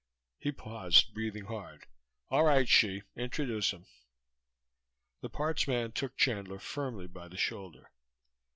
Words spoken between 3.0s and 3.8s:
Introduce